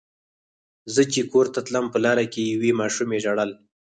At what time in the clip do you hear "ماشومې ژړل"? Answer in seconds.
2.81-3.51